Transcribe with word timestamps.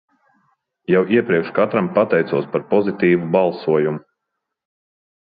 Jau 0.93 1.01
iepriekš 1.17 1.51
katram 1.59 1.91
pateicos 1.99 2.49
par 2.57 2.67
pozitīvu 2.75 3.31
balsojumu! 3.39 4.07